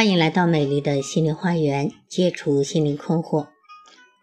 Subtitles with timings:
[0.00, 3.48] 欢迎来到美丽的心灵花园，解除心灵困惑。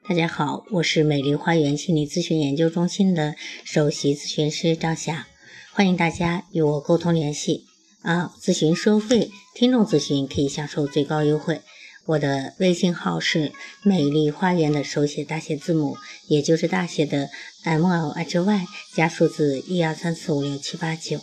[0.09, 5.27] 大家好，我是美丽花园心理咨询研究中心的首席咨询师张霞，
[5.73, 7.65] 欢迎大家与我沟通联系。
[8.01, 11.61] 啊，咨询收费，听众咨询可以享受最高优惠。
[12.07, 13.51] 我的微信号是
[13.83, 15.95] 美丽花园的手写大写字母，
[16.27, 17.29] 也就是大写的
[17.63, 18.65] M L H Y
[18.95, 21.21] 加数字一二三四五六七八九。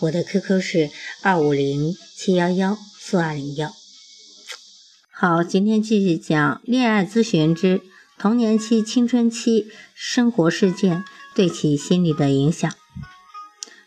[0.00, 0.90] 我的 QQ 是
[1.22, 3.72] 二五零七幺幺四二零幺。
[5.26, 7.80] 好，今天继续讲恋爱咨询之
[8.18, 11.02] 童年期、青春期生活事件
[11.34, 12.70] 对其心理的影响。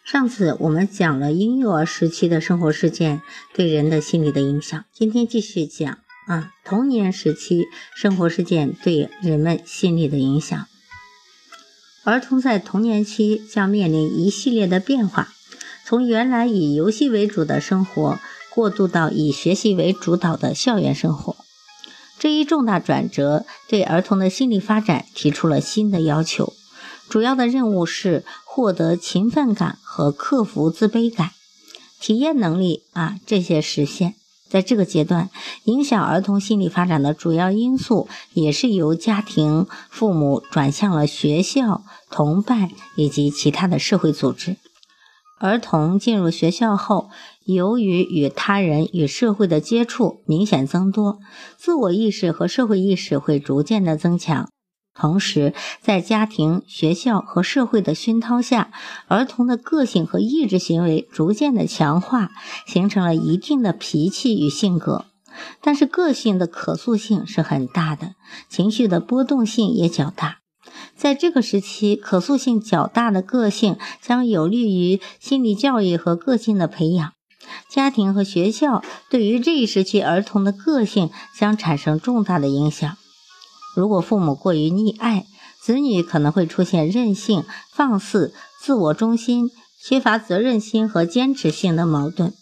[0.03, 3.21] 上次我们讲了婴幼儿时期的生活事件
[3.53, 7.65] 对人的心理的影响，今天继续讲啊童年时期
[7.95, 10.65] 生活事件对人们心理的影响。
[12.03, 15.27] 儿童在童年期将面临一系列的变化，
[15.85, 18.17] 从原来以游戏为主的生活。
[18.57, 21.35] 过渡到以学习为主导的校园生活，
[22.17, 26.53] 这一重大转折对儿童的心理发展提出了新的要求。
[27.07, 31.33] 主要的任务是获得勤奋感和克服自卑感、
[32.01, 34.15] 体验能力啊这些实现。
[34.49, 35.29] 在这个阶段，
[35.65, 44.57] 影响儿童心理发展的主要因素也是由家庭、父母转向了学校、同伴以及其他的社会组织。
[45.39, 47.09] 儿童进入学校后，
[47.45, 51.19] 由于与他人与社会的接触明显增多，
[51.57, 54.49] 自我意识和社会意识会逐渐的增强。
[54.95, 58.71] 同时，在家庭、学校和社会的熏陶下，
[59.07, 62.31] 儿童的个性和意志行为逐渐的强化，
[62.65, 65.05] 形成了一定的脾气与性格。
[65.61, 68.15] 但是，个性的可塑性是很大的，
[68.49, 70.39] 情绪的波动性也较大。
[70.97, 77.13] 在这个时期，可塑性较大的个性将有利于心理教育和个性的培养。
[77.69, 82.97] 家庭和学校对于这一时期儿童的个性将产生重大的影响。
[83.75, 85.25] 如果父母过于溺爱，
[85.61, 89.51] 子女可能会出现任性、放肆、自我中心、
[89.81, 92.33] 缺乏责任心和坚持性的矛盾。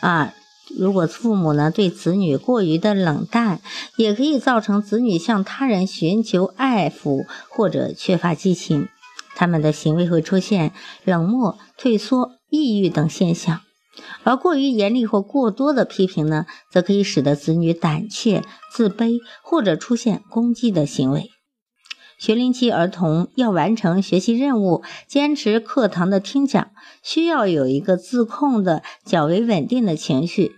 [0.00, 0.32] 二。
[0.76, 3.60] 如果父母呢对子女过于的冷淡，
[3.96, 8.88] 也可以造成子女向他人寻求爱抚或者缺乏激情，
[9.34, 10.72] 他们的行为会出现
[11.04, 13.60] 冷漠、退缩、抑郁等现象。
[14.22, 21.30] 而过于严厉或过多的批评呢，则可以使得子女胆怯、自卑或者出现攻击的行为。
[22.16, 26.70] 学龄期儿童要完成学习任务、坚持课堂的听讲，
[27.02, 30.56] 需要有一个自控的、较为稳定的情绪，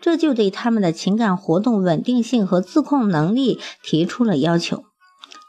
[0.00, 4.84] 这就对他们的情感活动稳定性和自控能力提出了要求。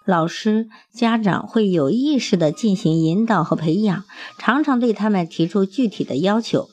[0.05, 4.03] 老师、家长会有意识地进行引导和培养，
[4.39, 6.69] 常常对他们提出具体的要求，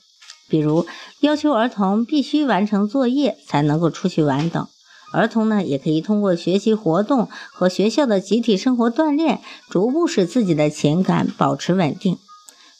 [0.48, 0.86] 比如
[1.20, 4.66] 要求儿童必须完成作业才能够出去玩等。
[5.12, 9.40] 儿童呢，也可以通过学习活动和学校的集体生活锻炼，
[9.70, 12.18] 逐步使自己的情感保持稳定。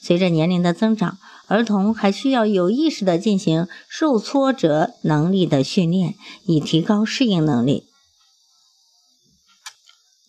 [0.01, 1.17] 随着年龄的增长，
[1.49, 6.13] 儿童还需要有意识地进行受挫折能力的训练，
[6.45, 7.83] 以提高适应能力。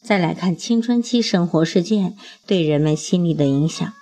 [0.03, 2.17] 再来看青春期生活事件
[2.47, 3.93] 对人们心理的影响。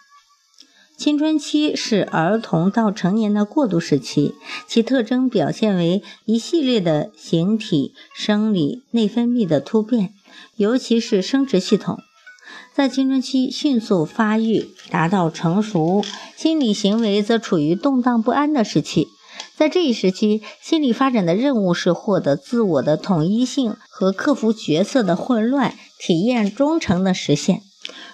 [0.96, 4.34] 青春期是儿童到成年的过渡时期，
[4.66, 10.14] 其特征表现为一系列的形体、生理、内分泌的突变，
[10.56, 11.98] 尤其是生殖系统
[12.78, 16.04] 在青春期迅速发育，达到成熟；
[16.36, 19.08] 心理行为则处于动荡不安的时期。
[19.56, 27.62] 在这一时期，心理发展的任务是获得自我的统一性和克服角色的混乱，体验忠诚的实现。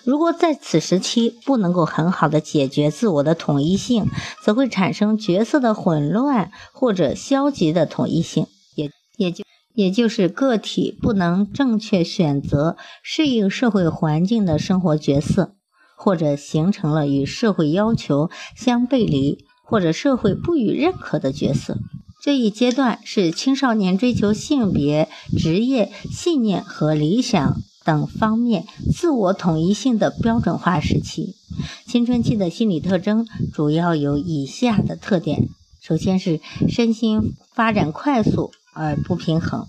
[0.02, 4.06] 如果在此时期不能够很好的解决自我的统一性，
[4.42, 15.54] 则会产生角色的混乱或者消极的统一性，也也就也就是个体不能正确选择适应社会环境的生活角色，
[15.96, 21.78] 或者形成了与社会要求相背离或者社会不予认可的角色。
[22.22, 27.56] 这一阶段是青少年追求性别、职业、信念和理想。
[27.84, 31.34] 等方面自我统一性的标准化时期，
[31.86, 35.50] 青春期的心理特征主要有以下的特点：
[35.82, 39.66] 首先是身心发展快速而不平衡，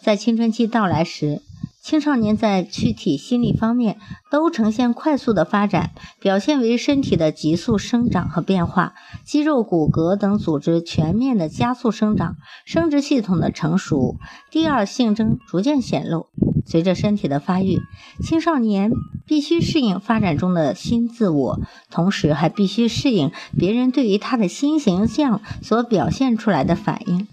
[0.00, 1.42] 在青春期到来时。
[1.80, 3.98] 青少年在躯体、心理方面
[4.30, 8.92] 都呈现快速的发展，表现为身体的急速生长和变化，
[9.24, 12.36] 肌肉、骨骼等组织全面的加速生长，
[12.66, 14.16] 生殖系统的成熟，
[14.50, 16.26] 第二性征逐渐显露。
[16.66, 17.80] 随着身体的发育，
[18.22, 18.90] 青少年
[19.24, 27.26] 必须适应发展中的新自我，同时还必须适应别人对于他的新形象所表现出来的反应。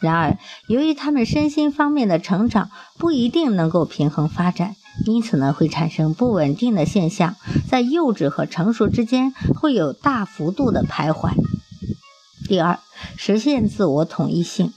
[0.00, 0.38] 然而，
[0.68, 4.76] 由于他们身心方面的成长不一定能够平衡发展，
[5.06, 11.32] 因此呢，会产生不稳定的现象，在幼稚和成熟之间会有大幅度的徘徊。
[12.46, 12.78] 第二，
[13.16, 14.72] 实现自我统一性。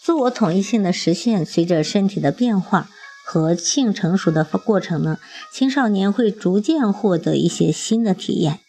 [0.00, 2.88] 自我统一性的实现，随着身体的变化
[3.24, 5.18] 和性成熟的过程呢，
[5.52, 8.60] 青少年会逐渐获得一些新的体验，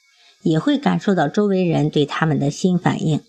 [0.44, 3.22] 也会感受到周围人对他们的新反应。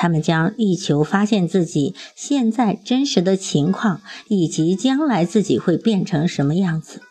[0.00, 7.02] 他们将力求发现自己现在真实的情况，以及将来自己会变成什么样子。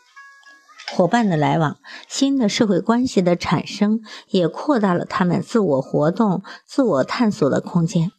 [0.91, 1.77] 伙伴的来往，
[2.07, 3.99] 新的社会关系的产生，
[4.29, 8.11] 也扩大了他们自我活动、自我探索的空间。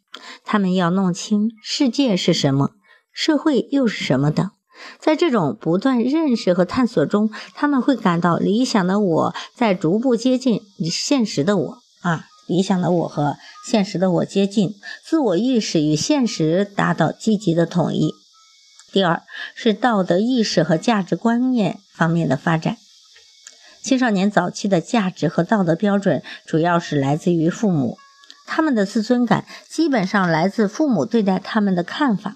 [0.44, 2.70] 他们要弄清世界是什么，
[3.12, 4.48] 社会又是什么等。
[5.00, 12.26] 在这种不断认识和探索中，他们会感到理想的我在逐步接近现实的我啊。
[12.50, 14.74] 理想的我和现实的我接近，
[15.04, 18.10] 自我意识与现实达到积极的统一。
[18.92, 19.22] 第二
[19.54, 22.76] 是道德意识和价值观念方面的发展。
[23.84, 27.98] 青少年早期的价值和道德标准主要是来自于父母，
[28.48, 32.34] 他们的自尊感基本上来自父母对待他们的看法。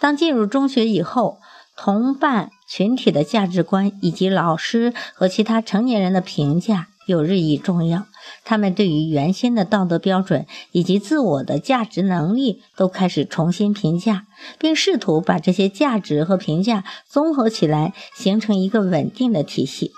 [0.00, 1.38] 当进入中学以后，
[1.76, 8.06] 同伴群体的价值观以及老师和其他成年人的评价又日益重要。
[8.44, 14.26] 他们对于原先的道德标准以及自我的价值能力都开始重新评价，
[14.58, 19.92] 并试图把这些价值和评价综合起来，形成一个稳定的体系。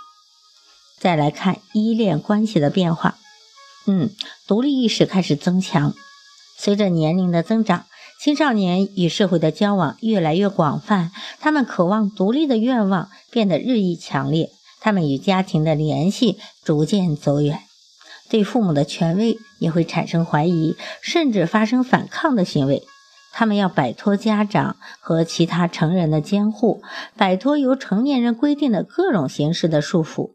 [1.01, 3.17] 再来看依恋关系的变化，
[3.87, 4.11] 嗯，
[4.47, 5.93] 独立意识开始增强。
[6.57, 7.87] 随着年龄的增长，
[8.23, 11.11] 青少年与社会的交往越来越广泛，
[11.41, 14.51] 他们渴望独立的愿望变得日益强烈，
[14.81, 17.61] 他们与家庭的联系逐渐走远。
[18.29, 22.85] 对父母的权威也会产生怀疑，甚至发生反抗的行为。
[23.33, 26.83] 他们要摆脱家长和其他成人的监护，
[27.17, 30.33] 摆脱由成年人规定的各种形式的束缚。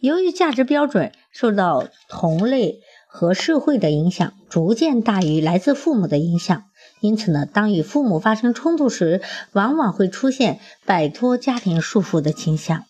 [0.00, 6.64] 由于价值标准受到同类和社会的影响，逐渐大于来自父母的影响，
[7.00, 9.22] 因此呢，当与父母发生冲突时，
[9.52, 12.84] 往往会出现摆脱家庭束缚的倾向。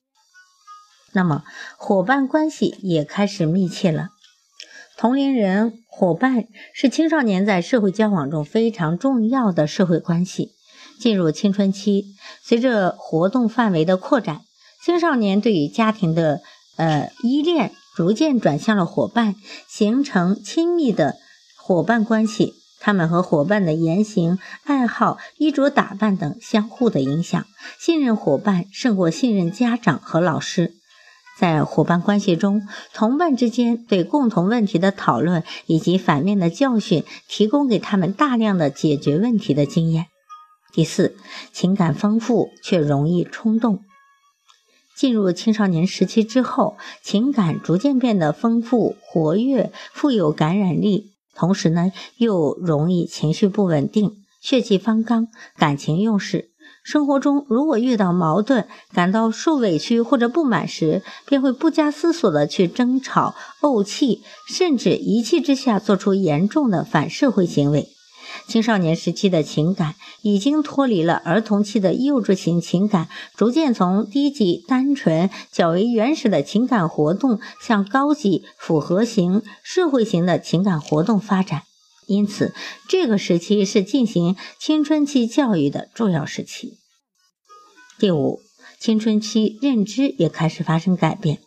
[1.13, 1.45] 那么，
[1.77, 4.09] 伙伴关系也开始密切了。
[4.97, 6.45] 同龄人、伙伴
[6.75, 10.53] 是青少年在社会交往中非常重要的社会关系。
[11.01, 12.05] 进入青春期，
[12.45, 14.43] 随着活动范围的扩展，
[14.85, 16.41] 青少年对于家庭的
[16.77, 19.35] 呃依恋逐渐转向了伙伴，
[19.69, 21.17] 形成亲密的
[21.57, 22.55] 伙伴关系。
[22.79, 27.45] 他们和伙伴的言行、爱好、衣着打扮等相互的影响，
[27.81, 30.75] 信任伙伴胜过信任家长和老师。
[31.39, 32.63] 在伙伴关系中，
[32.93, 40.07] 同伴之间对共同问题的讨论以及反面的教训，提供给他们大量的解决问题的经验。
[40.73, 41.17] 第四，
[41.53, 43.81] 情感丰富却容易冲动。
[44.95, 56.52] 进入青少年时期之后，情感逐渐变得丰富、活跃、富有感染力，同时呢，又容易情绪不稳定、血气方刚、感情用事。
[56.83, 67.89] 生活中，如果遇到矛盾、感到受委屈或者不满时，便会不加思索地去争吵、怄气，甚至一气之下做出严重的反社会行为。
[68.49, 81.63] 青少年时期的情感已经脱离了儿童期的幼稚型情感，逐渐从低级、单纯、较为原始的情感活动向高级、复合型、社会型的情感活动发展。
[82.13, 82.55] 因此，
[82.89, 86.75] 这个时期是进行青春期教育的重要时期。
[87.99, 88.41] 第五，
[88.79, 91.39] 青春期认知也开始发生改变。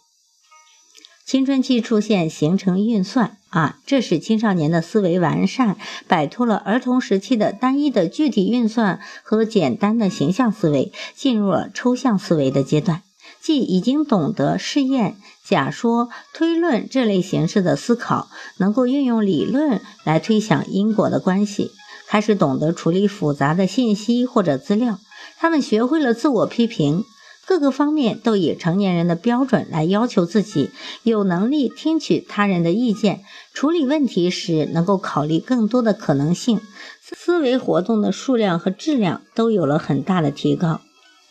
[1.26, 13.02] 青春期出现形成运算啊，这使青少年的思维完善，摆脱了儿童时期的单一的具体运算和简单的形象思维，进入了抽象思维的阶段。
[13.42, 21.72] 即已经懂得试验、假说、推论这类形式的思考，能够运用理论来推想因果的关系，
[22.08, 25.00] 开始懂得处理复杂的信息或者资料。
[25.38, 27.04] 他们学会了自我批评，
[27.46, 30.72] 各个方面都以成年人的标准来要求自己，
[31.04, 33.24] 有能力听取他人的意见，
[33.54, 36.60] 处理问题时能够考虑更多的可能性，
[37.02, 40.82] 思维活动的数量和质量都有了很大的提高。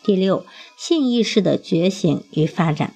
[0.05, 0.45] 第六，
[0.77, 2.93] 性意识的觉醒与发展。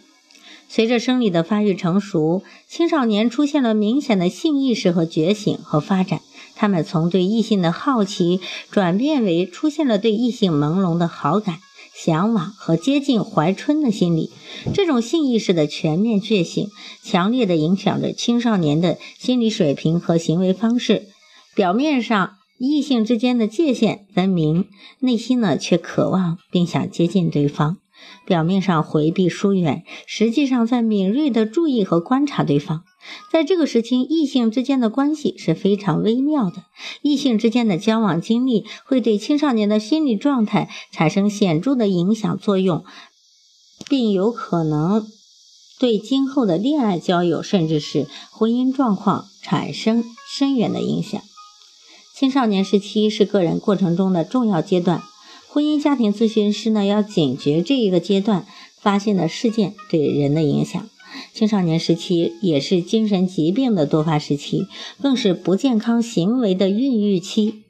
[0.70, 6.22] 随着生理的发育成熟，青少年出现了明显的性意识和觉醒和发展。
[6.56, 11.58] 他们从对异性的好奇转变为出现了对异性朦胧的好感、
[11.96, 14.30] 向往和接近怀春的心理。
[14.74, 16.68] 这种性意识的全面觉醒，
[17.02, 21.08] 强烈的影响着青少年的心理水平和行为方式。
[21.56, 24.66] 表面上，异性之间的界限分明，
[25.00, 27.78] 内心呢却渴望并想接近对方。
[28.26, 32.84] 表面上回避疏远，实际上在敏锐地注意和观察对方。
[33.32, 36.64] 在这个时期，异性之间的关系是非常微妙的。
[37.02, 42.84] 异性之间的交往经历会对青少年的心理状态产生显著的影响作用，
[43.88, 45.08] 并有可能
[45.80, 51.22] 对今后的恋爱交友甚至是婚姻状况产生深远的影响。
[52.14, 55.02] 青少年时期是个人过程中的重要阶段。
[55.52, 58.46] 婚姻家庭咨询师呢，要警觉这一个阶段
[58.80, 60.88] 发现的事件对人的影响。
[61.34, 64.68] 青少年时期也是精神疾病的多发时期，
[65.02, 67.64] 更是不健康行为的孕育期。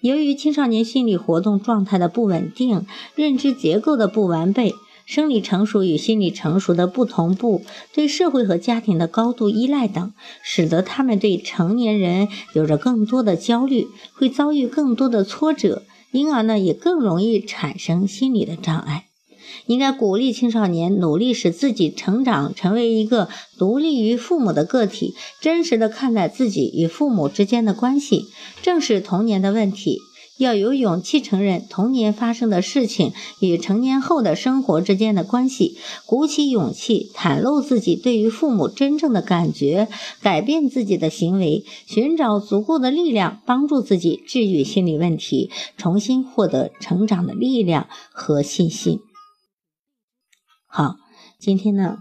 [0.00, 10.12] 由于青少年心理活动状态的不稳定、认知结构的不完备、生理成熟与心理成熟的不同步、对社会和家庭的高度依赖等，
[10.44, 15.82] 使得他们对成年人有着更多的焦虑，会遭遇更多的挫折。
[16.10, 19.04] 因而呢，也更容易产生心理的障碍。
[19.66, 28.26] 应该鼓励青少年努力使自己成长成为一个独立于父母的个体，真实的看待自己与父母之间的关系，
[28.62, 29.98] 正视童年的问题。
[30.38, 35.76] 要有勇气承认童年发生的事情与成年后的生活之间的关系，
[36.06, 39.88] 鼓起勇气袒露自己对于父母真正的感觉，
[40.22, 49.00] 改变自己的行为，寻找足够的力量帮助自己治愈心理问题，重新获得成长的力量和信心。
[50.66, 50.96] 好，
[51.40, 51.98] 今天呢，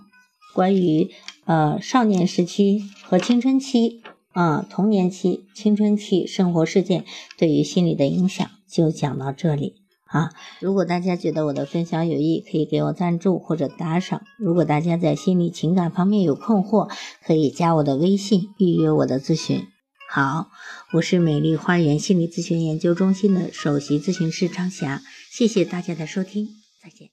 [0.53, 1.09] 关于
[1.45, 4.03] 呃少年时期和青春期。
[4.37, 7.05] 啊，童年期、青春期生活事件
[7.39, 9.73] 对于心理的影响就讲到这里
[10.05, 10.29] 啊。
[10.59, 14.21] 如果大家觉得我的分享有益，可以给我赞助或者打赏。
[14.37, 16.87] 如果大家在心理情感方面有困惑，
[17.25, 19.63] 可以加我的微信预约我的咨询。
[20.07, 20.51] 好，
[20.93, 25.01] 我是美丽花园心理咨询研究中心的首席咨询师张霞，
[25.31, 26.47] 谢谢大家的收听，
[26.79, 27.09] 再见。